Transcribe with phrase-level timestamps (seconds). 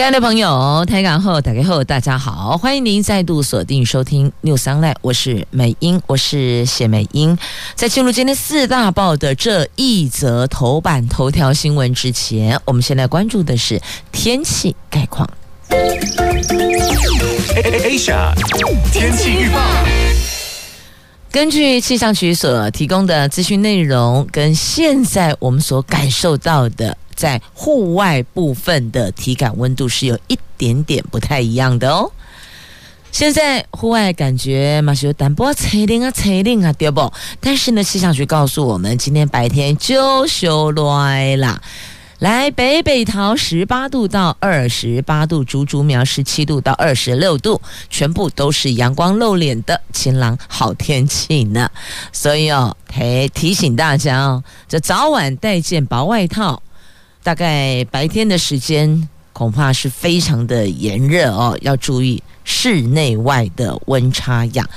[0.00, 7.36] 亲爱的朋友，台港后打开后，大家好，欢迎您再度锁定收听 News Online，我是美英，我是谢美英。
[7.74, 13.78] 在进入今天四大报的这一则头版头条新闻之前，我们先来关注的是
[14.10, 15.28] 天气概况。
[17.54, 18.32] Asia
[18.90, 19.60] 天气预报，
[21.30, 26.96] 根据气象局所提供的资讯内容，跟现在我们所感受到的。
[27.20, 32.10] 在户外部分的体感温度是有一点点不太一样的哦。
[33.12, 37.12] 现在户外感觉嘛是有淡薄吹冷啊，吹冷啊，对不？
[37.40, 41.60] 但是呢，气象局告诉我们，今天白天就休来啦。
[42.20, 51.70] 来北北桃十八度到二十八度，竹竹苗十七度到二十六度，全部都是阳光露脸的晴朗好天气呢。
[52.12, 56.62] 所以哦，提提醒大家哦，这早晚带件薄外套。
[57.22, 64.68] 大概白天的时间恐怕是非常的炎热哦，要注意室内外的温差呀。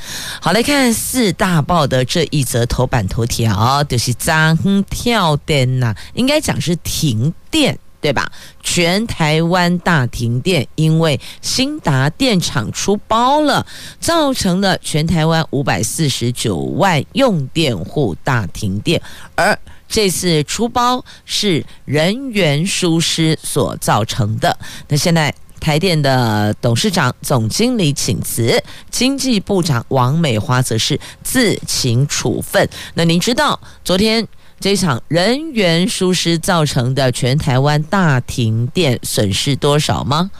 [0.41, 4.58] 好，来看四大报的这一则头版头条，就是张
[4.89, 8.30] 跳电呐，应该讲是停电对吧？
[8.61, 13.66] 全台湾大停电，因为兴达电厂出包了，
[14.02, 19.02] 造成了全台湾五百四十九万用电户大停电，
[19.36, 19.58] 而。
[19.94, 24.58] 这次出包是人员疏失所造成的。
[24.88, 32.67] 那现在台电的董事长、总经理请辞，经济部长王美花则是自请处分。
[32.95, 34.27] 那您知道昨天
[34.59, 40.31] 这场人员疏失造成的全台湾大停电损失多少吗？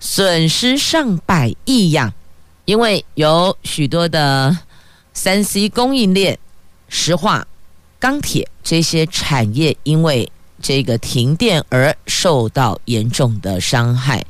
[0.00, 2.14] 损失上百亿呀！
[2.64, 4.56] 因为有许多的
[5.12, 6.38] 三 C 供应链
[6.88, 7.46] 石化。
[8.00, 10.30] 钢铁这些产业因为
[10.60, 14.24] 这个停电而受到严重的伤害，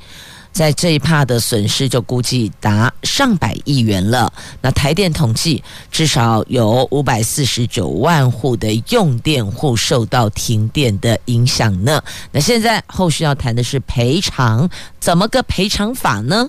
[0.51, 4.33] 在这一趴的损失就估计达上百亿元了。
[4.61, 12.03] 那台电统计，至少有五百四十九万户的用电户受到停电的影响呢。
[12.31, 16.49] 那现在后续要谈的是赔偿，怎么个赔偿法呢？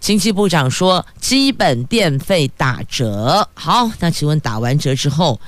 [0.00, 3.48] 经济部长说，基本电费打折。
[3.54, 5.40] 好，那请问打完折之后，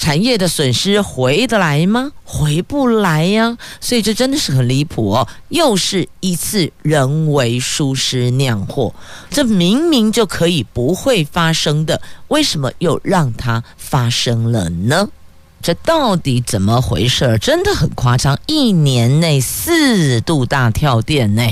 [0.00, 2.12] 产业的损失回得来吗？
[2.24, 5.26] 回不来呀，所以这真的是很离谱哦！
[5.48, 8.94] 又是一次人为疏失酿祸，
[9.28, 15.08] 这明明就可以不会发生的，为什么又让它发生了呢？
[15.60, 17.36] 这到底怎么回事？
[17.38, 21.42] 真的很夸张，一年内四度大跳电呢。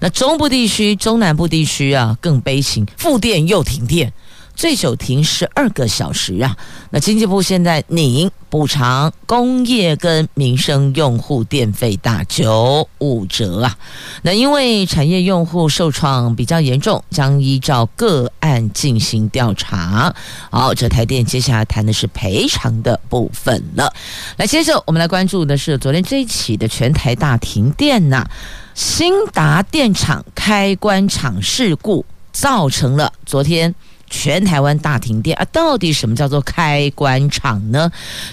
[0.00, 4.12] 那中部地区、中南部地区啊，更悲情，复电又停电。
[4.58, 6.56] 最久停十二个小时啊！
[6.90, 13.78] 那经济部现在拟补偿工业跟民生用户电费打九五折啊！
[14.22, 20.12] 那因为产业用户受创比较严重，将依照个案进行调查。
[20.50, 23.94] 好，这台电接下来谈的是赔偿的部分了。
[24.38, 28.30] 来，接着我们来关注的是昨天这一起的全台大停电呐、啊，
[28.74, 33.72] 兴达电厂开关厂事故造成了昨天。
[34.10, 35.44] 全台湾大停电啊！
[35.52, 37.90] 到底什么叫做开关厂呢？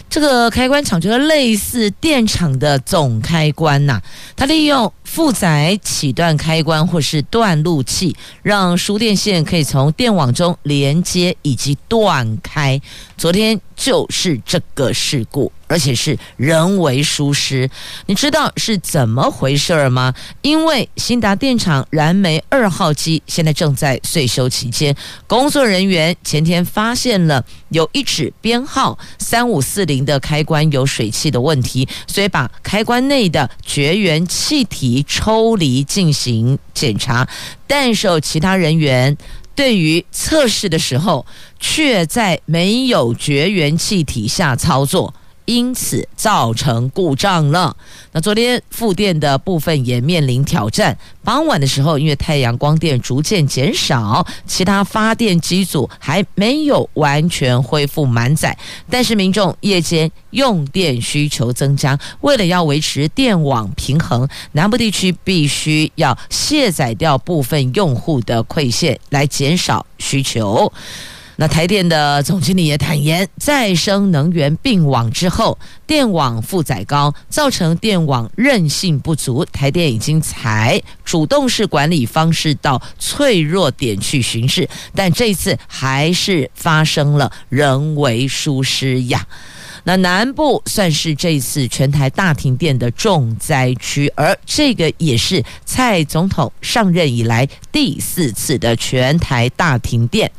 [0.09, 4.02] 这个开关厂就是类似电厂的总开关呐、
[4.35, 12.81] 它利用负载起断开关或是断路器，让输电线可以从电网中连接以及断开。
[13.18, 15.52] 昨天就是这个事故。
[15.68, 17.70] 而且是人为疏失，
[18.06, 20.14] 你知道是怎么回事吗？
[20.42, 24.96] 因为兴达电厂燃煤二号机现在正在岁修期间，
[25.28, 37.28] 工作人员前天发现了有一指编号三五四零的开关有水汽的问题，所以把开关内的绝缘气体抽离进行检查，
[37.66, 39.18] 但是其他人员
[39.56, 41.26] 对于测试的时候，
[41.59, 45.14] 却在没有绝缘气体下操作。
[45.46, 47.76] 因此造成故障了。
[48.12, 50.97] 那昨天复电的部分也面临挑战。
[51.24, 58.56] 傍晚的时候，因为太阳光电逐渐减少，其他发电机组还没有完全恢复满载。
[58.90, 70.72] 但是民众夜间用电需求增加，为了要维持电网平衡，南部地区必须要卸载掉部分用户的馈线，来减少需求。
[71.37, 79.43] 那台电的总经理也坦言，再生能源并网之后，电网负载高，造成电网韧性不足。
[79.46, 89.28] 台电已经采主动式管理方式到脆弱点去巡视，但这次还是发生了人为疏失呀。
[89.84, 100.32] 那南部算是这次全台大停电的重灾区，而这个也是蔡总统上任以来第四次的全台大停电。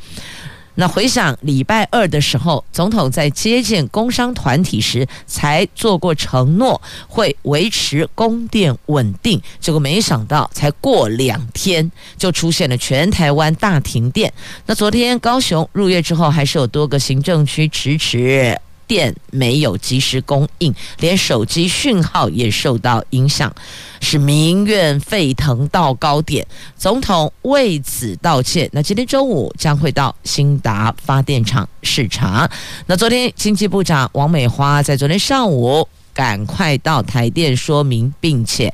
[0.79, 9.41] 那回想礼拜二的时候，总统在接见工商团体时，才做过承诺会维持供电稳定。
[9.59, 14.31] 结果没想到，才过两天就出现了全台湾大停电。
[14.67, 18.55] 那昨天高雄入夜之后，还是有多个行政区迟迟。
[18.87, 23.53] 电没有及时供应，连手机讯号也受到影响，
[23.99, 26.47] 是民怨沸腾到高点。
[26.77, 28.69] 总统为此道歉。
[28.71, 32.49] 那今天中午将会到兴达发电厂视察。
[32.85, 38.73] 那昨天经济部长王美花在昨天上午赶快到台电说明，并且。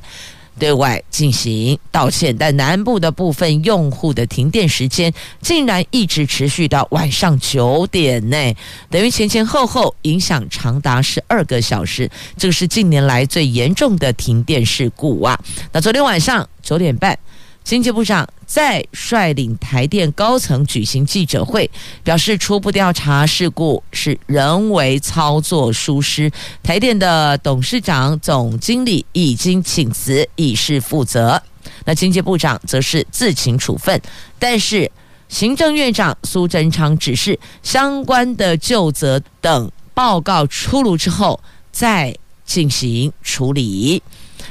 [0.58, 8.56] 对外进行道歉，但南部的部分用户的停电时间竟然一直持续到晚上九点内，
[8.88, 15.38] 等于前前后后影响长达十二个小时，这个是近年来最严重的停电事故啊！
[15.72, 17.18] 那昨天晚上九点半。
[17.64, 21.68] 经济部长再率领台电高层举行记者会，
[22.02, 26.30] 表示初步调查事故是人为操作疏失，
[26.62, 31.42] 台电的董事长、总经理已经请辞，以示负责。
[31.86, 33.98] 那经济部长则是自请处分，
[34.38, 34.90] 但是
[35.30, 41.40] 行政院长苏贞昌指示相关的就责等报告出炉之后
[41.72, 42.14] 再
[42.44, 44.02] 进行处理。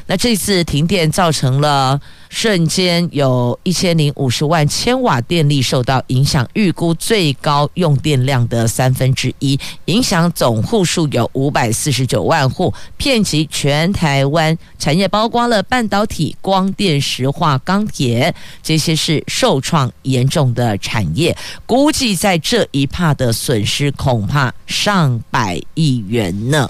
[0.05, 21.35] 那这次停电造成了瞬间有一千零五十万千瓦电力受到影响，预估最高用电量的三分之一，影响总户数有五百四十九万户，遍及全台湾产业，包括了半导体、光电、石化、钢铁，这些是受创严重的产业，
[21.65, 26.69] 估计在这一帕的损失恐怕上百亿元呢。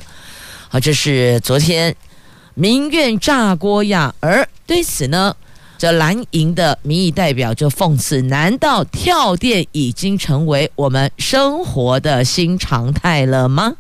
[0.69, 1.95] 好，这是昨天。
[2.55, 4.13] 民怨炸锅呀！
[4.19, 5.35] 而对此呢，
[5.77, 13.73] 这蓝营的民意代表就讽刺：难道跳电已经成为我们生活的新常态了吗？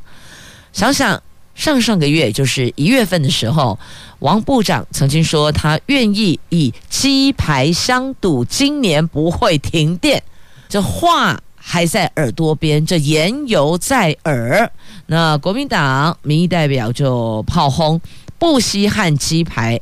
[0.71, 1.21] 想想
[1.53, 3.77] 上上个月，就是一月份的时候，
[4.19, 10.23] 王部长曾经说他愿意以鸡排相赌，今年不会停电。
[10.67, 14.71] 这话还在耳朵边，这言犹在耳。
[15.05, 18.01] 那国民党民意代表就炮轰。
[18.43, 19.79] 不稀罕鸡排，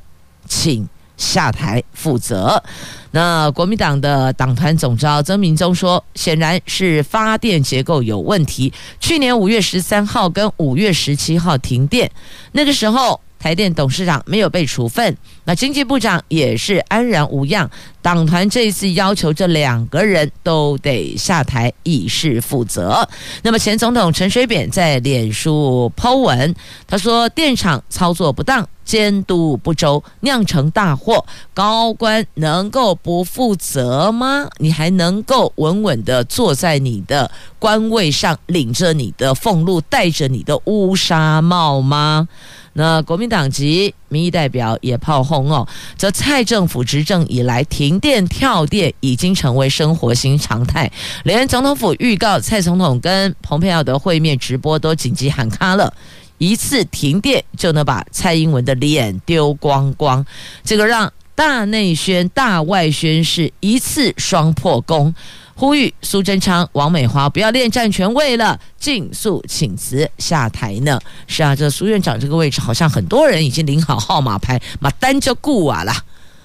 [0.47, 0.87] 请
[1.17, 2.63] 下台负责。
[3.09, 8.71] 那国民党的党团总召曾铭宗说，显然是发电结构有问题。
[8.99, 12.11] 去年五月十三号跟五月十七号停电，
[12.51, 13.19] 那个时候。
[13.41, 17.67] 台电董事长没有被处分，那经济部长也是安然无恙。
[17.99, 23.07] 党团这一次要求这两个人都得下台，以示负责。
[23.41, 26.53] 那么前总统陈水扁在脸书抛文，
[26.87, 34.47] 他说电厂操作不当，监督不周，酿成大祸，高官能够不负责吗？
[34.57, 37.29] 你还能够稳稳地坐在你的
[37.59, 42.27] 官位上，领着你的俸禄，戴着你的乌纱帽吗？
[42.73, 50.91] 那国民党籍民意代表也炮轰哦，这蔡政府执政以来，停电跳电已经成为生活新常态，
[51.23, 55.93] 连总统府预告蔡总统跟蓬佩奥的会面直播都紧急喊卡了，
[56.37, 60.25] 一次停电就能把蔡英文的脸丢光光，
[60.63, 65.13] 这个让大内宣、大外宣是一次双破功。
[65.61, 70.99] 呼吁苏贞昌、王美花不要恋战权位了，尽速请辞下台呢。
[71.27, 75.93] 是啊，这苏院长这个位置好像很多人已经领好号码牌，马单就顾啊了。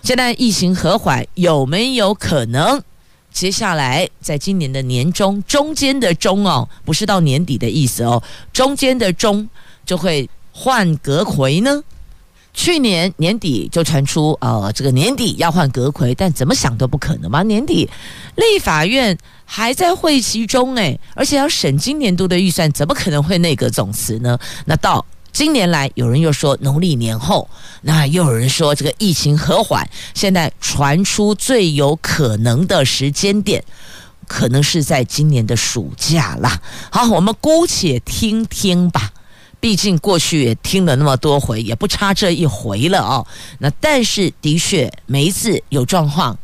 [0.02, 2.82] 现在疫情和缓，有没有可能
[3.32, 9.48] 接下来在今年的年中中间的中哦，不是到年底的意思哦，中间的中
[9.86, 11.82] 就会换阁回呢？
[12.56, 17.42] 去年年底就传出，呃，这个年底要换阁揆，但怎么想都不可能嘛。
[17.42, 17.88] 年底
[18.34, 24.38] 立法院还在会期中，诶，而且要审今年度的预算，怎么可能会内阁总辞呢？
[24.64, 27.46] 那到今年来，有人又说农历年后，
[27.82, 33.62] 那又有人说这个疫情和缓，现在传出最有可能的时间点，
[34.26, 36.58] 可能是在今年的暑假啦。
[36.90, 39.12] 好，我们姑且听听吧。
[39.60, 43.26] 毕竟过去也听了那么多回，也不差这一回了哦。
[43.58, 46.38] 那但是的确，每一次有状况，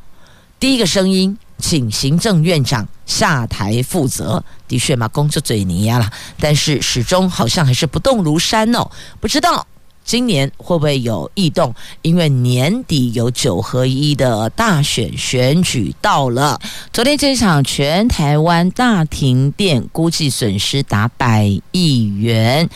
[0.58, 4.42] 第一个声音请行政院长下台负责。
[4.66, 8.90] 的确嘛，工作嘴泥呀了，但是始终好像还是不动如山哦。
[9.20, 9.66] 不知道
[10.04, 11.72] 今年会不会有异动？
[12.00, 16.58] 因为年底有九合一的大选选举到了。
[16.92, 22.68] 昨天这场全台湾大停电，估计损失达百亿元。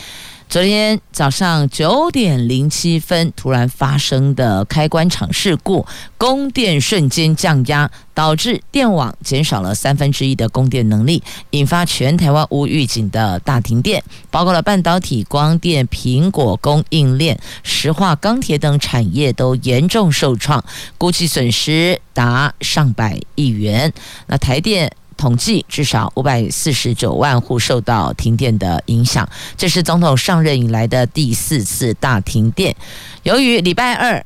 [0.49, 5.85] 昨天早上九点零七分，突然发生的开关厂事故，
[6.17, 14.01] 供电瞬间降压，导致电网减少了三分之一的供电能力，引发全台湾无预警的大停电，
[14.31, 20.63] 包括了半导体、光电、苹果供应链、石化、钢铁等产业都严重受创，
[20.97, 23.91] 估计损失达上百亿元。
[24.27, 24.93] 那台电。
[25.17, 32.75] 统计至少五百四十九万户受到停电的影响，这是总统上任以来的第四次大停电。
[33.23, 34.23] 由于礼拜二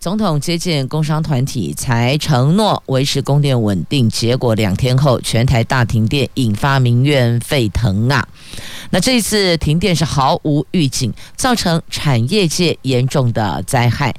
[0.00, 8.26] 总统接见工商团体，才承诺维持供电稳定，结果两天后全台大停电，引发民怨沸腾啊！
[8.90, 14.12] 那这次停电是毫无预警，造成产业界严重的灾害。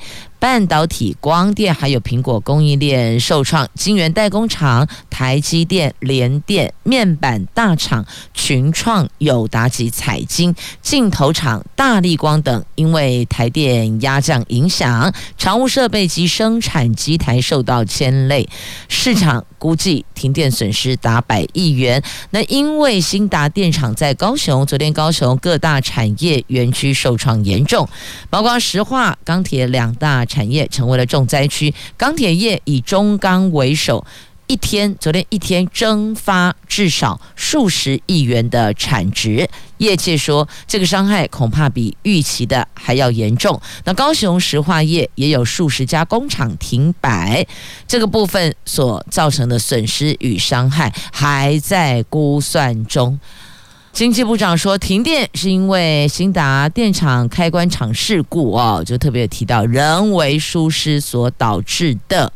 [0.44, 18.50] 半导体、光电还有苹果供应链受创，晶圆代工厂台积电、联电、面板大厂群创、友达及彩晶、镜头厂大力光等，因为台电压降影响，常务设备及生产机台受到牵累，
[18.90, 22.03] 市场估计停电损失达百亿元。
[22.32, 27.88] 那因为兴达电厂在高雄，昨天高雄各大产业园区受创严重，
[28.29, 30.25] 包括石化、钢铁两大。
[30.34, 34.03] 产业成为了重灾区，钢铁业以中钢为首，
[34.54, 39.50] 一天昨天一天蒸发至少数十亿元的产值。
[39.78, 43.60] 业界说，这个伤害恐怕比预期的还要严重。
[43.84, 47.44] 那高雄石化业也有数十家工厂停摆，
[47.88, 53.20] 这个部分所造成的损失与伤害还在估算中。
[53.92, 62.32] 经济部长说，停电是因为兴达电厂开关厂事故哦，就特别提到人为疏失所导致的。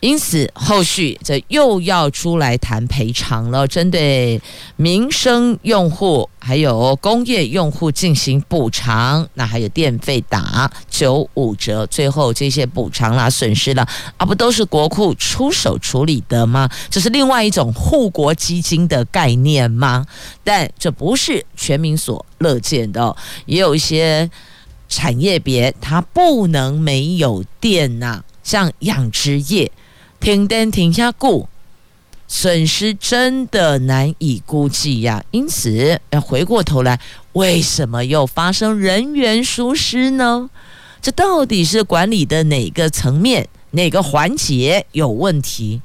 [0.00, 4.40] 因此，后续这又要出来谈赔偿了，针对
[4.76, 13.88] 民生用户还有工业用户进行补偿，那还有电费打九五折，最后这些补偿啦、损失啦，
[14.18, 16.68] 啊，不都是国库出手处理的吗？
[16.90, 20.06] 这是另外一种护国基金的概念吗？
[20.44, 24.30] 但这不是全民所乐见的，也有一些
[24.90, 29.72] 产业别它不能没有电呐、像养殖业。
[30.20, 31.48] 停电停下顾，
[32.26, 35.22] 损失真的难以估计呀。
[35.30, 36.98] 因此，要回过头来，
[37.32, 40.50] 为什么又发生人员疏失呢？
[41.00, 45.80] 这到底是管理的哪个层面、哪个环节有问题？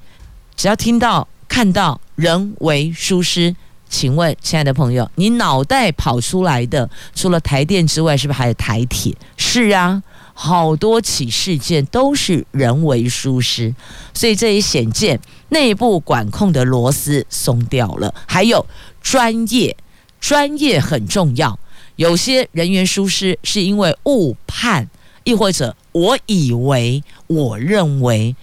[0.56, 3.56] 只要听到、看到人为疏失，
[3.88, 9.16] 请问，亲爱的朋友，你脑袋跑出来的，除了台电之外，是不是还有台铁？
[9.38, 10.02] 是啊。
[10.44, 13.76] 好多起事件都是人为疏失，
[14.12, 15.20] 所以这也显见
[15.50, 18.12] 内部管控的螺丝松掉了。
[18.28, 18.66] 还有
[19.04, 19.78] 专业，
[20.20, 21.60] 专业很重要。
[21.96, 24.90] 有些人员疏失是因为误判，
[25.24, 28.36] 亦或者我以为、我认为，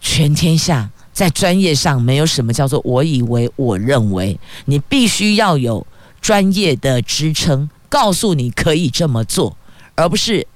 [0.00, 5.86] 全天下在专业上没有什么叫做我以为、我认为，你必须要有
[6.22, 9.58] 专业的支撑，告诉你可以这么做，
[9.94, 10.46] 而不是。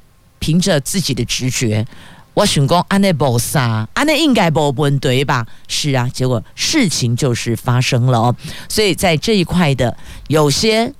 [0.47, 1.85] 凭着自己的直觉，
[2.33, 5.45] 我想讲安内无啥，安内应该无问题吧？
[5.67, 8.37] 是啊，结果事情就是发生了哦。
[8.69, 9.97] 所以在这一块的
[10.29, 10.93] 有些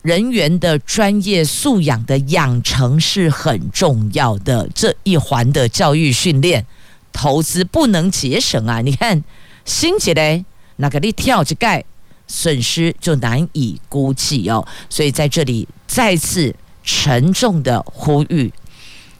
[0.00, 6.64] 人员的专业素养的养成是很重要的，这一环的教育训练
[7.12, 8.80] 投资不能节省啊！
[8.80, 9.22] 你看，
[9.66, 10.42] 新起来
[10.76, 11.84] 那个你跳着盖，
[12.26, 14.66] 损失就难以估计哦。
[14.88, 18.50] 所以在这里再次沉重的呼吁。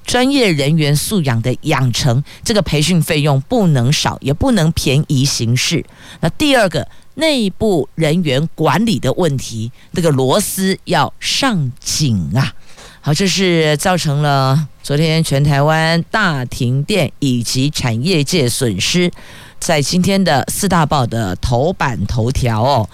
[0.08, 5.84] 专业人员素养的养成，这个培训费用不能少，也不能便宜行事。
[6.20, 12.54] 那第二个，内部人员管理的问题，那个螺丝要上紧啊！
[13.02, 19.12] 好，这是造成了昨天全台湾大停电以及产业界损失，
[19.60, 22.88] 在今天的四大报的头版头条哦，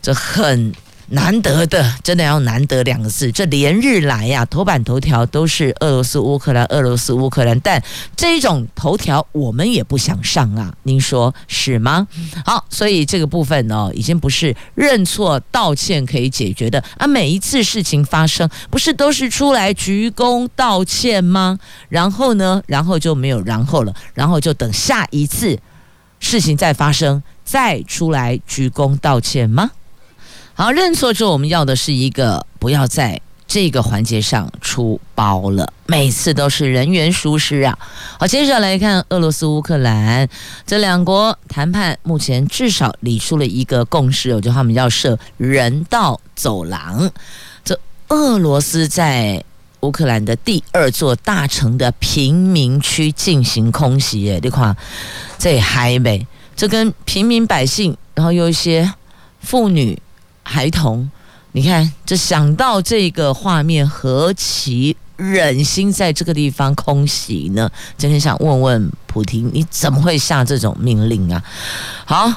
[0.00, 0.72] 这很。
[1.10, 3.32] 难得的，真的要难得两个字。
[3.32, 7.58] 这连日来呀、头版头条都是俄罗斯乌克兰，俄罗斯乌克兰。
[7.60, 7.82] 但
[8.16, 12.06] 这种头条我们也不想上啊，您说是吗？
[12.44, 17.06] 好，所以这个部分呢、已经不是认错道歉可以解决的啊。
[17.06, 21.58] 每一次事情发生，不是都是出来鞠躬道歉吗？
[21.88, 25.58] 然后呢，然后就没有然后了，然后就等下一次
[26.20, 29.72] 事情再发生，再出来鞠躬道歉吗？
[30.60, 37.78] 好，认错之后，我们要的是一个不要在这个环节上出包了，每次都是人员疏失啊。
[38.18, 40.28] 好，接着来看俄罗斯、乌克兰
[40.66, 47.10] 这两国谈判，目前至少理出了一个共识，我觉得他们要设人道走廊。
[47.64, 49.42] 这俄罗斯在
[49.80, 54.76] 乌克兰的第二座大城的贫民区进行空袭，耶，你看
[55.38, 58.92] 这嗨呗，这跟平民百姓，然后有一些
[59.40, 59.98] 妇女、
[60.50, 61.08] 孩童，
[61.52, 67.70] 你看这想到这个画面，何其忍心在这个地方空袭呢？
[67.96, 71.40] 真的想问问普丁，你怎么会下这种命令啊？
[72.04, 72.32] 好，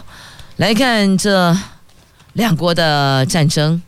[0.57, 1.57] 来看这
[2.33, 3.81] 两国的战争。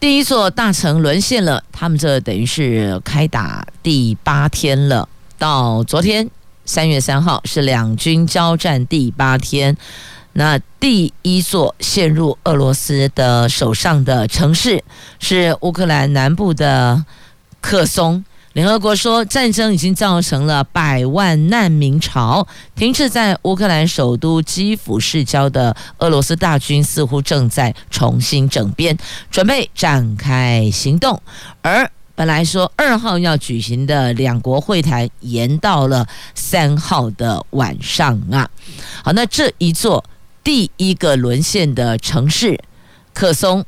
[0.00, 5.08] 第一座大城沦陷了，他们这等于是开打第八天了。
[5.38, 6.28] 到昨天
[6.64, 9.76] 三月三号是两军交战第八天，
[10.38, 14.84] 那第一座陷入俄罗斯的手上的城市
[15.18, 17.04] 是乌克兰南部的
[17.60, 18.24] 克松。
[18.52, 22.46] 联合国说，战争已经造成了百万难民潮。
[22.76, 28.96] 停滞在乌克兰首都基辅市郊的俄罗斯大军似乎正在重新整编，
[29.32, 31.20] 准备展开行动。
[31.62, 38.48] 而本来说二号要举行的两国会谈，延到了三号的晚上啊。
[39.02, 40.04] 好，那这一座
[40.42, 42.58] 第一个沦陷的城市
[43.12, 43.64] 克松。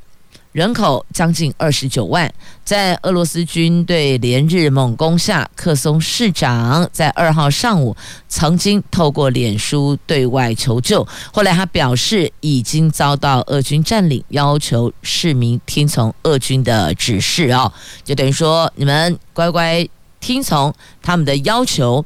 [0.52, 2.28] 人口将近二十九万，
[2.64, 7.96] 在俄罗斯军队连日猛攻下，克松市长在二号上午
[8.28, 17.72] 曾经透过脸书对外求救，后来他表示已经遭到俄军占领，要求市民听从俄军的指示哦，
[18.02, 22.04] 就等于说你们乖乖听从他们的要求。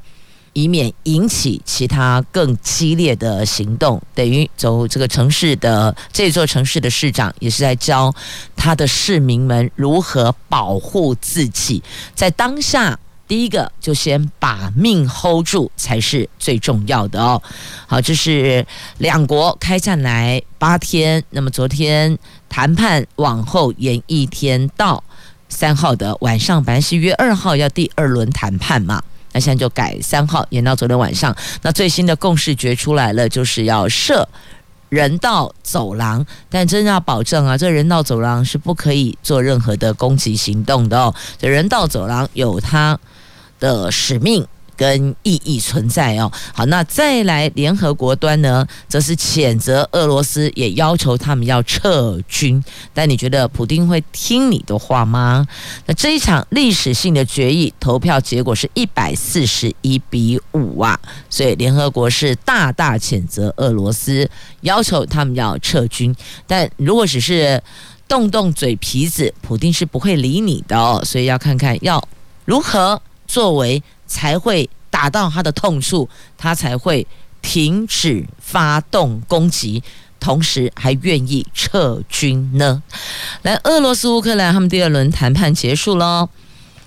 [0.54, 8.14] 以免引起其他更激烈的行动，等于走这个城市的这座城市的市长也是在教
[8.56, 11.82] 他的市民们如何保护自己。
[12.14, 17.42] 在当下，第一个就先把命 hold 住才是最重要的哦。
[17.86, 18.64] 好，这是
[18.98, 22.16] 两国开战来八天，那么昨天
[22.48, 25.02] 谈判往后延一天到
[25.48, 29.02] 三号的晚上，本来是约二号要第二轮谈判嘛。
[29.34, 31.36] 那现在就改三号，延到昨天晚上。
[31.60, 34.26] 那最新的共识决出来了，就是要设
[34.88, 41.14] 人道走廊，但真要保证啊，这人道走廊是不可以做任何的攻击行动的哦。
[41.36, 42.98] 这人道走廊有它
[43.58, 44.46] 的使命。
[44.76, 46.30] 跟意义存在哦。
[46.52, 52.62] 好，那再来联合国端呢，则是谴责俄罗斯，也要求他们要撤军。
[52.92, 55.46] 但你觉得普丁会听你的话吗？
[55.86, 60.98] 那这一场历史性的决议投票结果是一百四十一比五啊，
[61.30, 64.28] 所以联合国是大大谴责俄罗斯，
[64.60, 66.14] 要求他们要撤军。
[66.46, 67.62] 但如果只是
[68.06, 71.02] 动动嘴皮子，普丁是不会理你的哦。
[71.04, 72.06] 所以要看看要
[72.44, 73.82] 如何作为。
[74.06, 77.06] 才会打到他的痛处，他才会
[77.42, 79.82] 停止发动攻击，
[80.20, 82.82] 同时还愿意撤军呢。
[83.42, 86.28] 来，俄罗斯乌克兰他们第二轮谈判结束喽。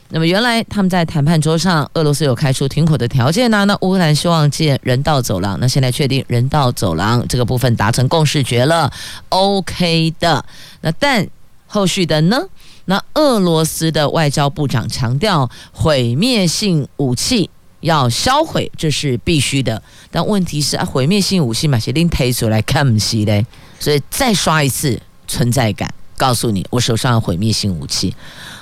[0.10, 5.60] 那么原来他们在谈判桌上，俄罗斯有开出停火的条件呢，那乌克兰希望建人道走廊。
[5.60, 8.90] 那现在确定人道走廊这个部分达成共识决了
[9.28, 10.46] ，OK 的。
[10.80, 11.28] 那但
[11.66, 12.40] 后续的呢？
[12.90, 17.50] 那俄罗斯的外交部长强调，毁灭性武器
[17.82, 19.82] 要销毁，这是必须的。
[20.10, 23.46] 但问题是啊，毁灭性武器嘛，谁拎推出来看不起嘞。
[23.80, 28.16] 所以再刷一次存在感，告诉你，我手上有毁灭性武器。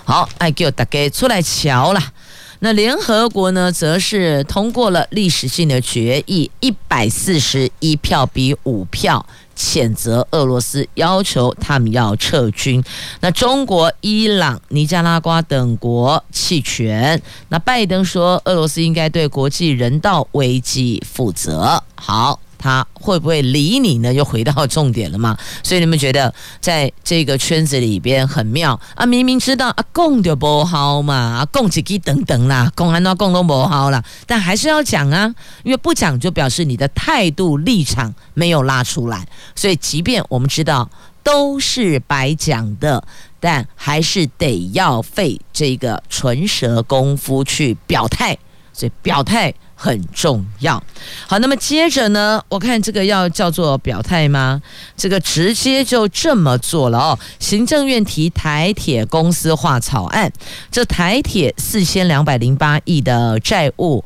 [0.04, 2.12] 好，爱给我大家出来瞧啦。
[2.60, 9.24] 那联合国呢，则是通过了历史性的决议，一百四十一票比五票。
[9.56, 12.84] 谴责俄罗斯，要求他们要撤军。
[13.22, 17.22] 那中国、伊朗、尼加拉瓜等国弃权。
[17.50, 21.82] 那拜登说，俄罗斯应该对国际人道危机负责。
[21.96, 22.40] 好。
[22.58, 24.14] 他会不会理你呢？
[24.14, 25.38] 又回到重点了吗？
[25.64, 29.06] 所以你们觉得在这个圈子里边很妙啊？
[29.06, 39.28] 明明知道啊，共就不好嘛，啊，共几几等等啦，共安都共都不好啦，但还是要讲啊，因为不讲就表示你的态度立场没有拉出来。
[39.56, 40.90] 所以，即便我们知道
[41.24, 43.04] 都是白讲的，
[43.40, 48.38] 但还是得要费这个唇舌功夫去表态。
[48.74, 49.54] 所以表态。
[49.76, 50.82] 很重要。
[51.28, 54.62] 好，那么接着呢，我看这个要叫做表态吗？
[54.96, 57.20] 这个直接就这么做了哦。
[57.40, 60.32] 行政院提台铁公司化草案，
[60.72, 64.04] 这台铁四千两百零八亿的债务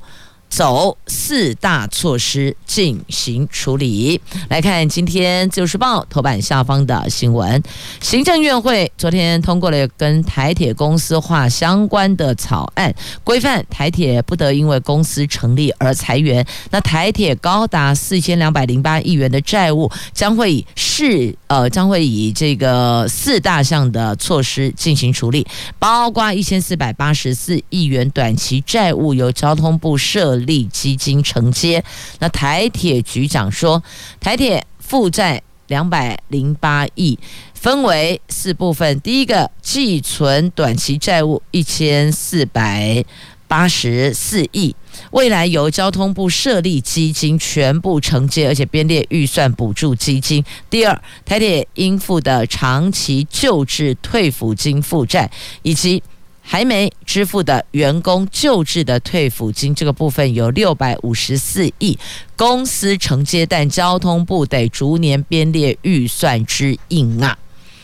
[0.50, 4.20] 走四大措施进行处理。
[4.50, 7.62] 来看今天《自由时报》头版下方的新闻：
[8.02, 16.46] 行政院会昨天通过了跟台铁公司化相关的草案，规范台铁不得因为公司成立而裁员。
[16.72, 25.46] 那台铁高达四千两百零八亿元的债务，将会以市呃将会以这个四大项的措施进行处理，
[25.78, 31.84] 包括一千四百八十四亿元短期债务由交通部设立基金承接。
[32.20, 33.82] 那台铁局长说，
[34.20, 37.18] 台铁负债两百零八亿，
[37.54, 39.00] 分为四部分。
[39.02, 43.06] 第一个，寄存短期债务一千四百
[43.48, 44.76] 八十四亿，
[45.12, 50.44] 未来由交通部设立基金全部承接，而且编列预算补助基金。
[50.70, 55.30] 第二，台铁应付的长期旧制退抚金负债，
[55.64, 56.02] 以及
[56.52, 61.96] 还没支付的员工救治的退抚金，这个部分有六百五十四亿，
[62.36, 67.38] 公司承接，但交通部得逐年编列预算之应啊。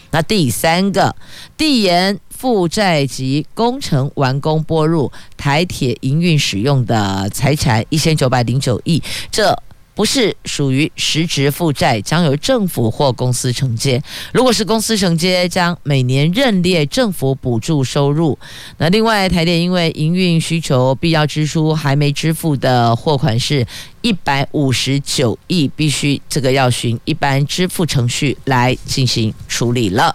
[0.10, 1.16] 那第三个，
[1.56, 9.00] 递延负债及工程完工拨入台铁营运使用的财产一千九百零九亿，
[9.30, 9.56] 这。
[9.96, 14.04] 不是属于实质负债，将由政府或公司承接。
[14.34, 18.38] 如果是公司承接，将每年认列政府补助收入。
[18.78, 23.66] 那另外，台电因为营运需求必要支出还没支付的货款是
[24.02, 30.14] 一百五十九亿，必须这个要循一般支付程序来进行处理了。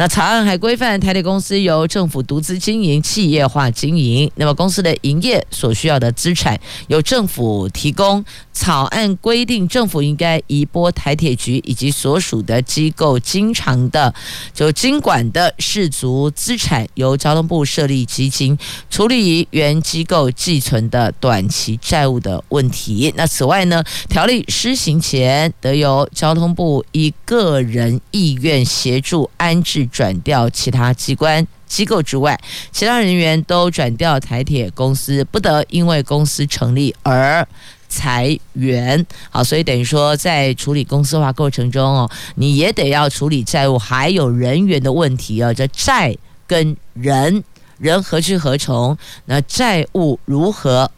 [0.00, 4.30] 那草案还规范台铁公司由政府独资经营、企业化经营。
[4.36, 6.58] 那么公司的营业所需要的资产
[6.88, 8.24] 由政府提供。
[8.52, 14.12] 草案规定，政府应该移拨台铁局以及所属的机构经常的
[14.52, 18.58] 就经管的适足资产，由交通部设立基金
[18.90, 23.12] 处理原机构寄存的短期债务的问题。
[23.16, 29.88] 那此外呢，条例施行前得由交通部依个人意愿协助安置。
[29.90, 32.38] 转调其他机关机构之外，
[32.72, 37.46] 其他人员都转调台铁公司，不得因为公司成立而
[37.88, 39.06] 裁员。
[39.30, 45.52] 好，所以等于说，在处理公司化过程中哦，你也得要处理债务，还有人员的问题啊。
[45.52, 47.44] 这债跟人，
[47.78, 48.96] 人何去何从？
[49.26, 50.90] 那债务如何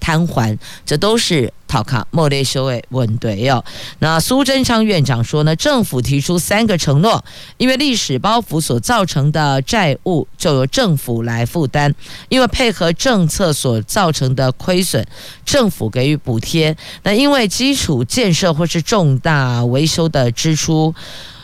[0.00, 0.58] 摊还？
[0.84, 1.52] 这都是。
[1.68, 3.62] 好看，莫列修诶问对哟。
[3.98, 7.22] 那苏贞昌院长说呢，政府提出三个承诺，
[7.58, 11.94] 因为历史包袱所造成的债务就由政府来负担，
[12.30, 15.06] 因为配合政策所造成的亏损，
[15.44, 16.74] 政府给予补贴。
[17.02, 20.94] 那因为基础建设或是重大维修的支出，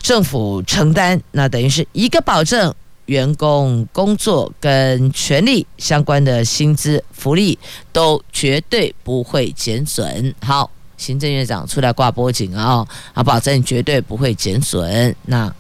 [0.01, 1.21] 政府承担。
[1.33, 2.75] 那等于是一个保证。
[3.13, 7.59] 员工工作跟权利相关的薪资福利
[7.93, 10.35] 都绝对不会减损。
[10.43, 15.15] 好，行政院长出来挂脖颈啊，啊，保证绝对不会减损。
[15.27, 15.55] 那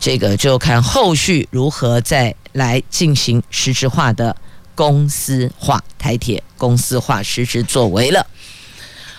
[0.00, 4.34] 这个就看后续如何再来进行实质化的
[4.74, 8.26] 公司化，台铁公司化实质作为了。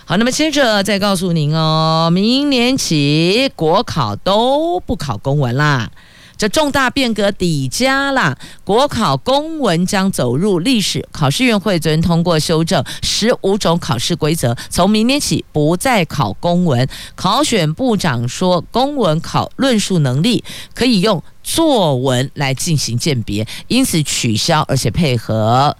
[0.05, 5.91] 好，那么接着再告诉您哦，明年起国考都不考公文啦。
[6.37, 11.07] 这重大变革底加啦，国考公文将走入历史。
[11.11, 16.87] 考试院会昨天通过修正十五种考试规则，从明年起不再考公文。
[17.15, 25.75] 考选部长说，公文考论述能力，可以用作文来进行鉴别，因此取消，而且配合，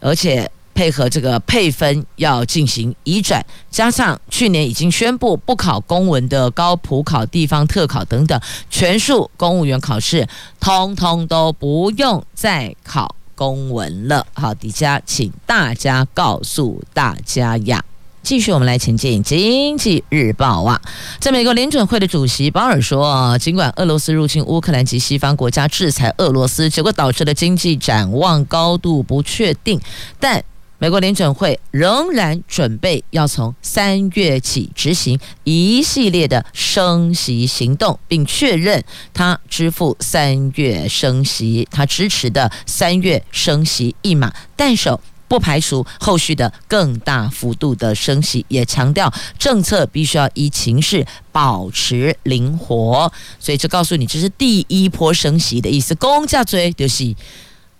[0.00, 0.50] 而且。
[0.78, 10.28] 配合这个配分要进行移转，加上去年已经宣布不考公文的高普考、地方特考等等，全数公务员考试
[10.60, 14.24] 通通都不用再考公文了。
[14.34, 17.84] 好，底下请大家告诉大家呀。
[18.22, 20.80] 继续，我们来前进《经济日报》啊，
[21.18, 29.80] 在美国联准会的主席鲍尔说，尽管俄罗斯入侵乌克兰及西方国家制裁俄罗斯，结果导致的经济展望高度不确定，
[30.20, 30.44] 但
[30.80, 53.12] 美国联准会仍然准备要从三月起执行一系列的升息行动，并确认他支付三月升息，他支持的三月升息一码，但是不排除后续的更大幅度的升息，也强调政策必须要依情势保持灵活。
[53.40, 55.92] 所以这告诉你，这是第一波升息的意思。
[55.96, 57.12] 公家追就是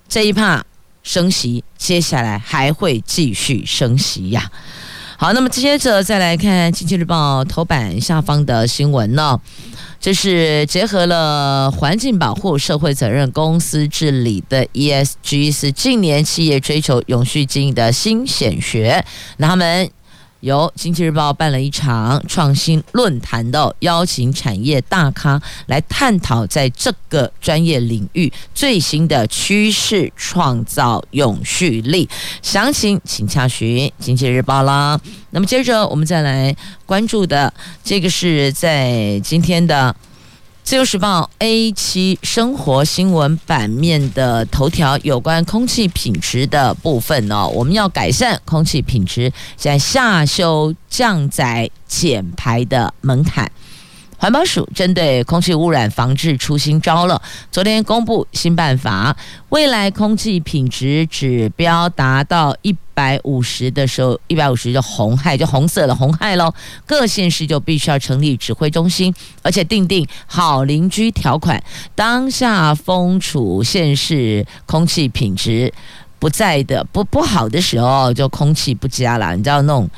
[0.08, 0.66] 这一趴。
[1.02, 4.50] 升息，接下来还会继续升息呀。
[5.16, 9.40] 好，那么接着再来看《经济日报》头版下方的新闻呢。
[10.00, 19.04] 这是结合了环境保护、社会责任、公司治理的 ESG，是近年企业追求永续经营的新显学。
[19.38, 19.90] 那他们。
[20.40, 32.08] 由经济日报办了一场创新论坛的，邀请产业大咖来探讨在这个专业领域最新的趋势，创造永续力。
[32.42, 35.00] 详情请洽询经济日报啦。
[35.30, 36.54] 那么接着我们再来
[36.86, 39.94] 关注的，这个是在今天的。
[40.68, 53.50] 自由时报 A7 生活新闻版面的头条，有关空气品质的部分哦，我们要改善空气品质，在下修降载减排的门槛。
[54.18, 59.16] 环保署针对空气污染防治出新招了，昨天公布新办法，
[59.48, 66.52] 未来空气品质指标达到一百五十的时候，一百五十就红害，就红色的红害喽。
[66.84, 71.62] 各县市就必须要成立指挥中心，而且订定好邻居条款。
[71.94, 75.72] 当下风处县市空气品质
[76.18, 79.36] 不在的不不好的时候，就空气不佳了。
[79.36, 79.88] 你知道那种。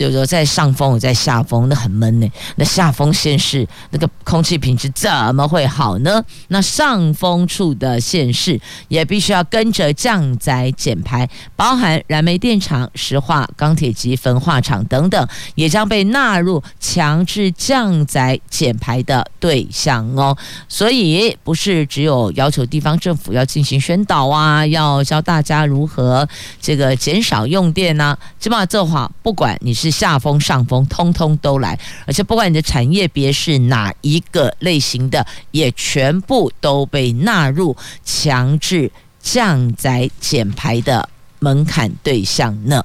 [0.00, 2.26] 就是说，在上风，在下风，那很闷呢。
[2.56, 6.24] 那下风县市那个空气品质怎么会好呢？
[6.48, 8.58] 那上风处的县市
[8.88, 20.34] 也必须要跟着降载减排，包含燃煤电厂、石化、钢铁及焚化厂等等，也将被纳入强制降载减排的对象哦。
[20.66, 26.26] 所以，不是只有要求地方政府要进行宣导啊，要教大家如何
[26.58, 28.18] 这个减少用电呐、啊。
[28.38, 29.89] 起码这话，不管你是。
[29.90, 42.84] 下风上风，通通都来，而且不管你的产业别是哪一个类型的，也全部都被纳入强制降载减排的门槛对象呢。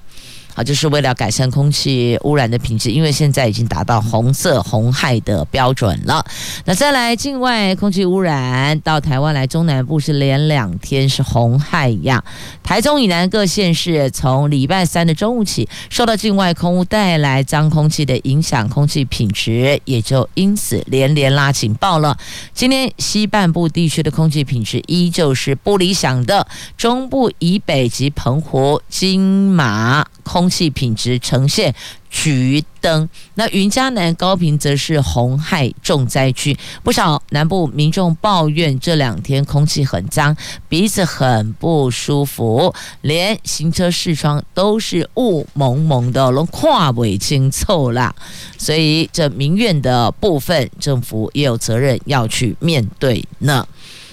[0.55, 6.25] 好，就是为了改善空气污染的品质，因为现在已经达到红色红害的标准了。
[6.63, 12.23] 那再来，境外空气污染到台湾来，中南部是连两天是红害呀。
[12.63, 22.17] 台中以南各县市从礼拜三的中午起，受到境外空污带来脏空气的影响，空气品质也就因此连连拉警报了。
[22.53, 29.19] 今天西半部地区的空气品质依旧是不理想的，中部以北及澎湖、金
[29.51, 30.05] 马。
[30.23, 31.73] 空空气品质呈现
[32.07, 36.55] 橘灯，那云嘉南高屏则是红害重灾区。
[36.83, 40.37] 不少南部民众抱怨这两天空气很脏，
[40.69, 48.13] 鼻子很不舒服，连行车视窗都是雾蒙蒙的，都看不清楚啦。
[48.55, 53.67] 所以这民怨的部分，政府也有责任要去面对呢。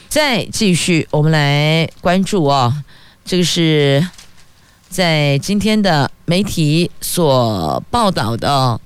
[0.08, 2.74] 再继续，我们来关注哦，
[3.22, 4.08] 这个是。
[4.92, 8.78] 在今天的媒体所报道的，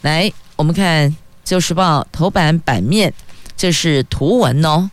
[0.00, 1.08] 来，我们看
[1.44, 3.14] 《旧时报》头版版面，
[3.56, 4.90] 这是图文哦。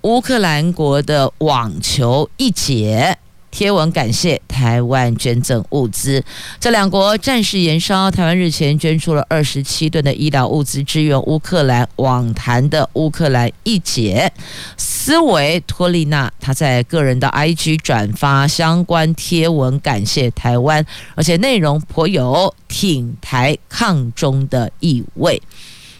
[0.00, 3.16] 乌克兰国的网球一姐。
[3.52, 6.24] 贴文感谢台湾捐赠物资，
[6.58, 11.86] 这两国战事延烧，台湾日前捐出了二十七吨的医疗物资支援乌克兰。
[11.96, 14.32] 网坛的乌克兰一姐
[14.78, 20.84] 斯维托利娜，她在个人的 IG 转发相关贴文，感谢台湾，
[21.14, 25.40] 而且内容颇有挺台抗中的意味。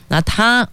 [0.09, 0.67] 那她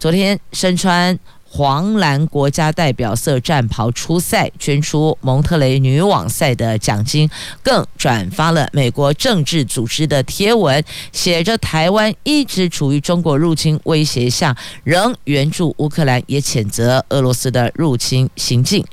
[0.00, 1.16] 昨天身穿。
[1.56, 7.30] 黄蓝国家代表色战袍出赛，捐出蒙特雷女网赛的奖金，
[7.62, 18.84] 更转发了美国政治组织的贴文，写着台湾一直处于中国入侵威胁下，仍援助乌克兰，也谴责俄罗斯的入侵行径。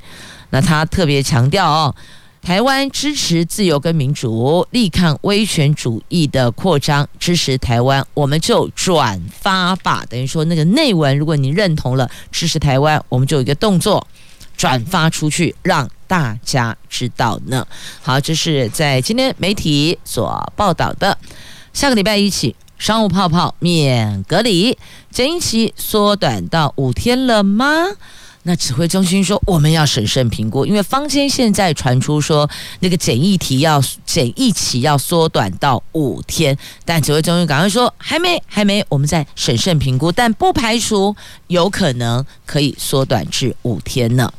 [0.52, 1.94] 那他特别强调哦。
[2.44, 10.04] 台湾支持自由跟民主，力抗威权主义的扩张，支持台湾，我们就转发吧。
[10.10, 14.06] 等于说那个内文，如果你认同了支持台湾，我们就有一个动作，
[14.58, 17.66] 转发出去，让大家知道呢。
[18.02, 21.18] 好，这是在今天媒体所报道的。
[21.72, 24.78] 下个礼拜一起，商务泡泡免隔离，
[25.10, 27.88] 检疫期缩短到五天了吗？
[28.44, 32.50] 那指挥中心说，我们要审慎评估，因为坊间现在传出说
[32.82, 41.16] 那个检疫期要检疫期要缩短到五天，但指挥中心赶快说还没还没，我们在审慎评估，但不排除
[41.48, 44.32] 有可能可以缩短至五天呢。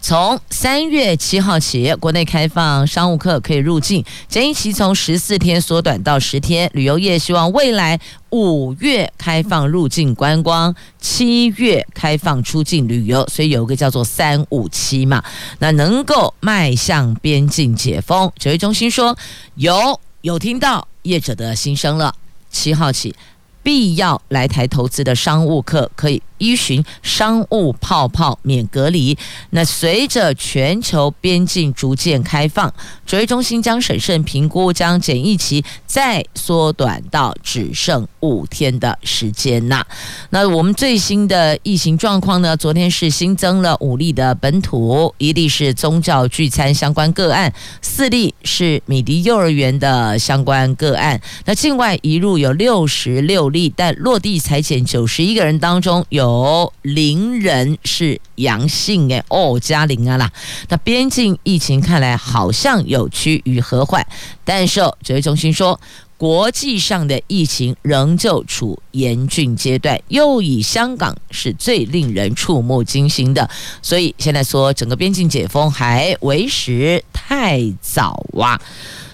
[0.00, 6.70] 从三月七号起，国内开放商务客可以入境，检疫期从十四天缩短到十天。
[6.72, 7.98] 旅游业希望未来
[8.30, 15.22] 五月开放入境观光，七月开放出境旅游，所以有个叫做“三五七”嘛，
[15.58, 18.32] 那能够迈向边境解封。
[18.38, 19.16] 指挥中心说
[19.56, 22.14] 有有听到业者的心声了，
[22.50, 23.14] 七号起。
[23.62, 29.16] 必要来台投资的商务客可以依循商务泡泡免隔离。
[29.50, 32.72] 那随着全球边境逐渐开放，
[33.04, 39.84] 指挥中心将审慎评估，将检疫期再缩短到只剩五天的时间呐。
[40.30, 42.56] 那我们最新的疫情状况呢？
[42.56, 51.20] 昨天是新增了五例的本土，一例是宗教聚餐相关个案，四例是米迪幼儿园的相关个案。
[51.44, 60.30] 那境外移入有六十六例，但落地裁减九十一个人当中有零人是阳性诶，哦，加零啊啦。
[60.68, 64.06] 那边境疫情看来好像有趋于和缓，
[64.44, 65.80] 但是指挥中心说，
[66.16, 73.48] 国际上的疫情仍旧处严峻阶段，又以香港是最令人触目惊心的，
[73.80, 78.60] 所以现在说整个边境解封还为时太早啊，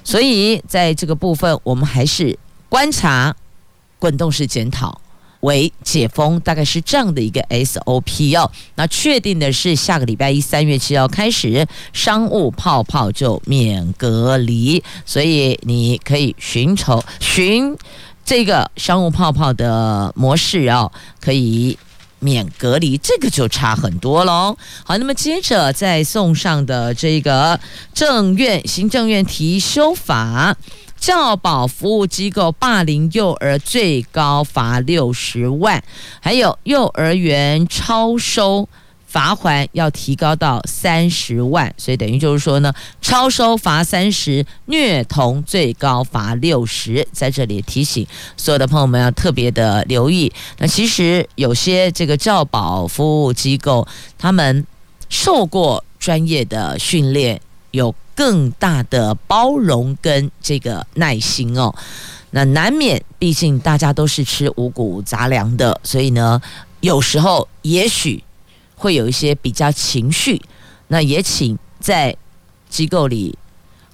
[0.03, 2.39] 所以在这个部分我们还是
[2.71, 3.37] 观察，
[4.05, 5.01] 滚动式检讨。
[5.41, 8.51] 为解封，大概是这样的一个 SOP 哦。
[8.75, 17.75] 那确定的是，下个礼拜一三月七号开始，商务泡泡就免隔离，所以你可以寻求寻
[18.27, 21.79] 这个商务泡泡的模式哦，可以
[22.21, 24.57] 免隔离，这个就差很多喽。
[24.85, 27.59] 好，那么接着再送上的这个
[27.95, 30.57] 政院行政院提修法。
[31.05, 35.85] 教保服务机构霸凌幼儿最高罚六十万，
[36.19, 38.67] 还有幼儿园超收
[39.07, 47.07] 罚锾要提高到三十万，所以等于就是说呢，超收罚三十，虐童最高罚六十。
[47.13, 48.07] 在这里提醒
[48.39, 50.33] 所有的朋友们要特别的留意。
[50.57, 53.87] 那其实有些这个教保服务机构，
[54.17, 54.67] 他们
[55.11, 57.39] 受过专业的训练，
[57.75, 57.95] 有。
[58.17, 61.75] 更大的包容跟这个耐心哦，
[62.31, 66.41] 那难免，毕竟大家都是吃五谷杂粮的，所以呢，
[66.79, 68.23] 有时候也许
[68.77, 70.41] 会有一些比较情绪，
[70.87, 72.17] 那也请在
[72.69, 73.37] 机构里。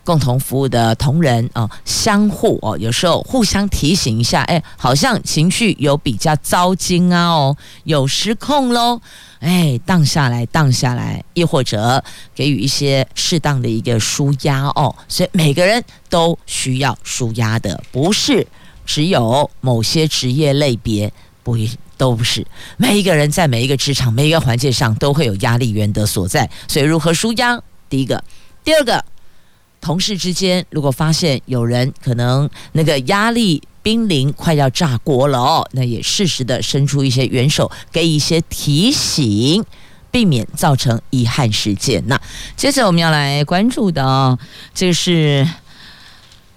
[0.02, 9.00] 共同服务的同仁哦，相互哦，有时候互相提醒一下，哎，好像情绪有比较糟心啊哦，有失控喽，
[9.40, 12.02] 哎，荡下来，荡下来，亦或者
[12.34, 18.46] 给予一些适当的一个舒压哦，所以每个人都需要舒压的，不是
[18.86, 22.44] 只有某些职业类别，不一都不是，
[22.78, 27.60] 每一个人在每一个职场、每一个环节上都会有压力源的所在，所以如何舒压？
[27.88, 28.24] 第一个，
[28.64, 29.04] 第二个。
[29.80, 39.64] 同事之间，如果发现有人可能那个压力濒临快要炸锅了哦，那也适时的伸出一些援手，给一些提醒，
[40.10, 42.02] 避免造成遗憾事件。
[42.06, 42.20] 那
[42.56, 44.38] 接着我们要来关注的哦，
[44.74, 45.48] 这个是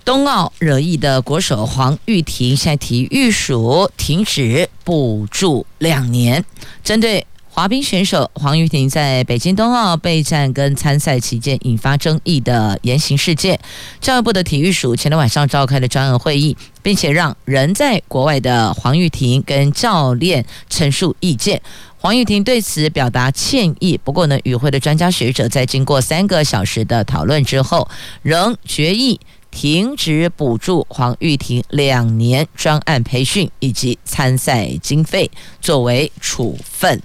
[0.04, 6.44] 冬奥惹议的国手黄玉婷，现在体育署停止补助两年，
[6.84, 7.26] 针对。
[7.56, 13.60] 滑冰选手黄玉婷在北京冬奥备战跟参赛期间引发争议的言行事件，
[14.02, 21.62] 教育部的体育署前天晚上召开了专案会议，并且让人在国外的黄玉婷跟教练陈述意见。
[22.00, 27.88] 黄玉婷对此表达歉意，不过呢，与会的专家学者在经过三个小时的讨论之后，
[28.24, 29.20] 仍决议
[29.52, 35.30] 停止补助黄玉婷两年专案培训以及参赛经费
[35.62, 37.00] 作为处分。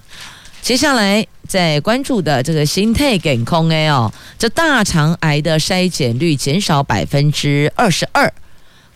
[0.60, 8.30] 接下来在关注的这个心态健康哎哦，这大肠癌的筛检率减少百分之二十二，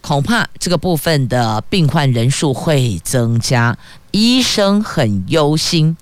[0.03, 3.79] 恐怕这个部分的病患人数会增加，
[4.11, 5.97] 医生很忧心。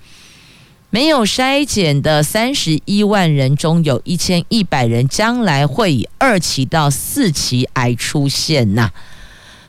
[0.89, 8.91] 没有筛检的三十一万人中，有一千一百人将来会以二期到四期癌出现呐。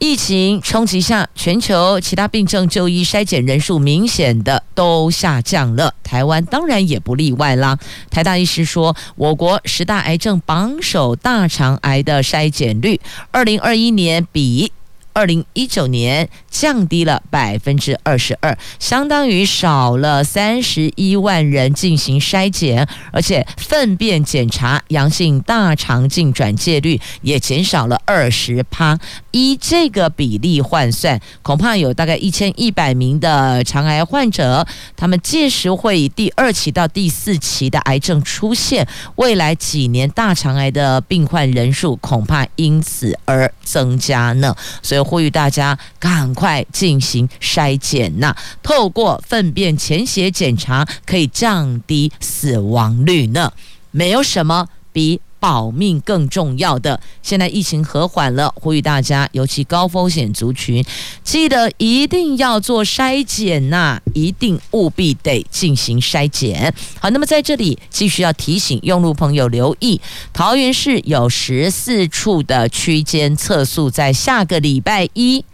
[0.03, 7.79] 疫情冲击下，全球其他病症就医筛检人数明显的都下降了，台湾当然也不例外啦。
[8.11, 14.73] 台大医师说，我国十大癌症榜首大肠癌的筛检率，二零二一年比。
[15.13, 28.99] 二零一九年降低了百分之二十二，相当于少了三十一万人进行筛检，而且粪便检查阳性大肠镜转介率也减少了二十趴。
[29.33, 34.67] 依这个比例换算，恐怕有大概一千一百名的肠癌患者，
[34.97, 38.87] 他们届时会以第二期到第四期的癌症出现，
[39.17, 44.57] 未来几年大肠癌的病患人数恐怕因此而增加呢。
[44.81, 45.02] 所以。
[45.03, 48.35] 呼吁大家赶快进行筛检呐！
[48.63, 53.53] 透过粪便潜血检查可以降低死亡率呢。
[53.91, 57.01] 没有什么比保命更重要的。
[57.21, 60.85] 现在疫情和缓了，呼吁大家，尤其高风险族群，
[61.25, 66.73] 记得一定要做筛检呐，一定务必得进行筛检。
[67.01, 70.01] 好，那么在这里继续要提醒用路朋友留意，
[70.33, 75.45] 桃园市有十四处的区间测速，在下个礼拜一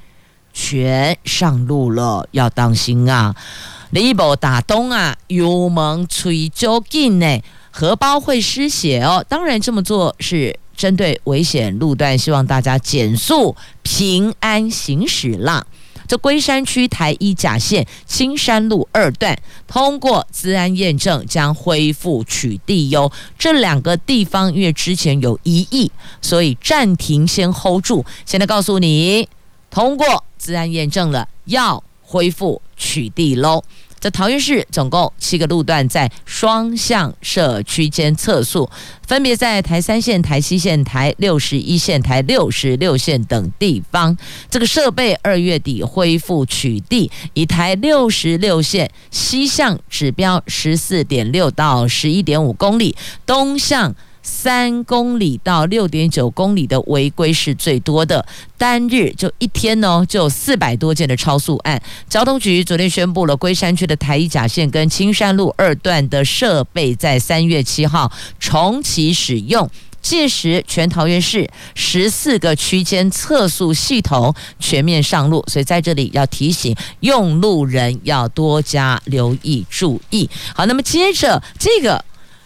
[0.53, 3.35] 全上路了，要当心啊！
[3.91, 7.41] 你无打东啊，油门催就紧呢，
[7.79, 9.25] 荷包会失血哦。
[9.29, 13.55] 当然这么做是针对危险路段，希望大家减速
[13.85, 15.65] 平安行驶啦。
[16.09, 23.13] 这龟山区台一甲线青山路二段通过资安验证，将恢复取缔哟。
[23.39, 25.89] 这两个地方因为之前有疑义，
[26.21, 28.05] 所以暂停先 hold 住。
[28.27, 29.29] 现在告诉你，
[29.71, 33.63] 通过资安验证了，要恢复取缔喽。
[33.99, 38.69] 在桃园市，总共七个路段在双向设区间测速，
[39.07, 44.17] 分别在台三线、台七线、台六十一线、台六十六线等地方。
[44.49, 52.97] 这个设备二月底恢复取缔，以台六十六线西向指标十四点六到十一点五公里，
[53.27, 53.95] 东向。
[54.31, 58.25] 三公里到六点九公里的违规是最多的，
[58.59, 61.83] 单日就一天呢，就四百多件的超速案。
[62.11, 69.69] 交通局昨天宣布了，龟山区的台一甲线跟青山路二段的设备在三月七号重启使用，
[70.03, 80.29] 届时全桃园市十四个区间测速系统全面上路，所以在这里要提醒用路人要多加留意注意。
[80.55, 82.05] 好，那么接着这个。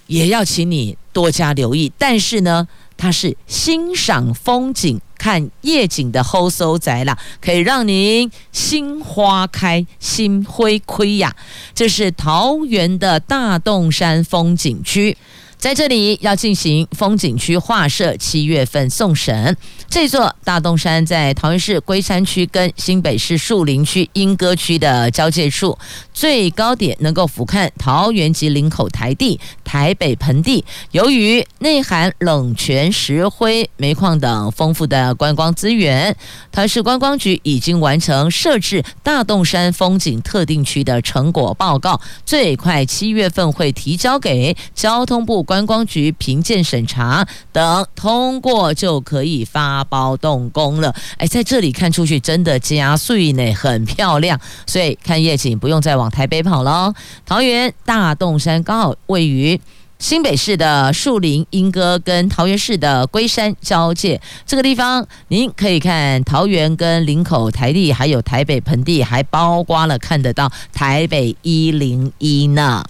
[0.08, 11.34] 也要请你多加留意，但是呢，它是欣赏风景、看夜景的好所在啦，可以让您心花开、心灰亏呀。
[11.74, 15.16] 这是桃园的大洞山风景区。
[15.62, 19.56] 在这里要进行风景区划设，七月份送审。
[19.88, 25.78] 这座大洞山在桃园市龟山区跟新北市树林区莺歌区的交界处，
[26.12, 30.64] 最高点能够俯瞰桃园及林口台地、台北盆地。
[30.90, 36.16] 由于内含冷泉、石灰、煤矿等丰富的观光资源，
[36.50, 45.46] 桃市观光局已经完成设置大洞山风景特定区的成果报告，最快七月份会提交给交通部。
[45.52, 50.94] 观光局评鉴审查等通过就可以发包动工了。
[51.18, 54.40] 哎，在这里看出去真的加税呢，很漂亮。
[54.66, 56.94] 所以看夜景不用再往台北跑了。
[57.26, 59.60] 桃园大洞山刚好位于
[59.98, 72.82] 新北市的树林、莺歌跟桃园市的龟山交界这个地方，您可以看桃园跟林口台地，还有台北盆地，还包括了看得到台北一零一呢。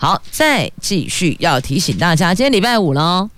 [0.00, 3.28] 好，再继续要提醒大家，今天礼拜五了，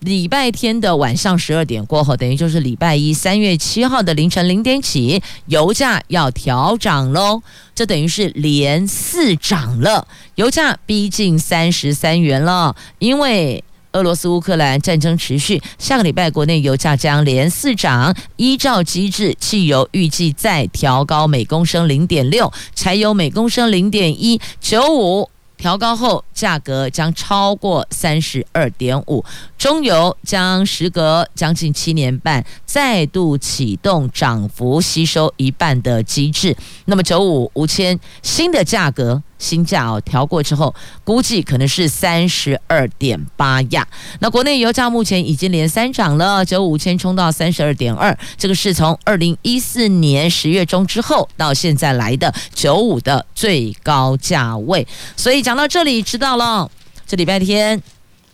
[0.00, 7.42] 礼拜天的晚上十二点过后，等于就是礼拜一三月七号的凌晨零点起，油价要调涨喽。
[7.74, 12.74] 这等于是连四涨了，油价逼近三十三元了。
[12.98, 18.16] 因为俄罗斯乌克兰战争持续，下个礼拜国内油价将连四涨。
[18.36, 25.28] 依照机制，汽油预计再调高每公升零点六，柴油每公升零点一九五。
[25.58, 29.22] 调高后，价格将超过三十二点五。
[29.58, 36.56] 中油将时隔将近七年半再度启动涨幅吸收一半的机制。
[36.86, 40.74] 那么九五五千新的价格新价哦调过之后，
[41.04, 43.86] 估计可能是三十二点八亚。
[44.20, 54.86] 那国内油价目前已经连三涨了，九五千冲到三十二点二，这个是从二零一四年十月中之后到现在来的九五的最高价位。
[55.16, 56.70] 所以讲到这里，知道了，
[57.06, 57.80] 这礼拜天。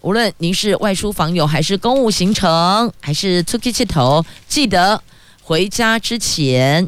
[0.01, 5.03] 无论您是外出访友，还是公务行程，还是出去气头，记得
[5.43, 6.87] 回家之前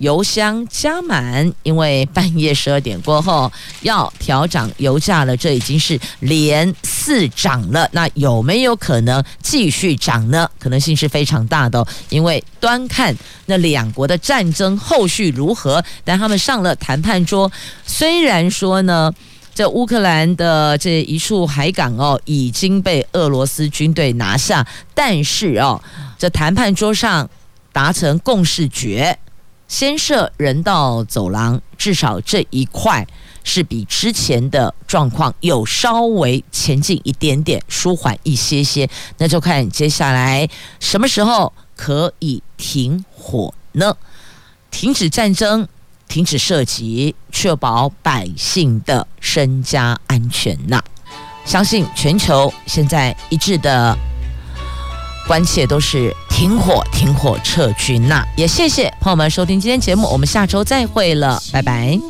[0.00, 5.36] 油箱加满，因为半夜十二点过后要调涨油价了。
[5.36, 10.50] 这已经是连四涨了，那有没有可能继续涨呢？
[10.58, 15.82] 可能性是非常大的，因为端看那两国的战争后续如何。
[16.04, 17.50] 但他们上了谈判桌，
[17.86, 19.12] 虽然说呢。
[19.52, 25.82] 这乌克兰的这一处海港哦，已经被俄罗斯军队拿下，但是哦，
[26.16, 27.28] 这谈判桌上
[27.70, 29.18] 达成共识决，
[29.70, 33.06] 先设人道走廊，至少这一块
[33.44, 38.90] 是比之前的状况有稍微前进一点点，舒缓一些些。
[39.18, 40.48] 那就看接下来
[40.80, 43.96] 什么时候可以停火呢？
[44.72, 45.66] 停止战争。
[46.08, 50.82] 停止射击，确保百姓的身家安全呐。
[51.44, 53.96] 相信全球现在一致的
[55.28, 58.08] 关切都是停火、停火、撤军。
[58.08, 62.00] 那也谢谢朋友们收听今天节目，我们下周再会了，拜拜。